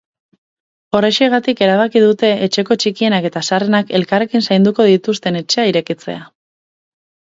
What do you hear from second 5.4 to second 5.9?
etxea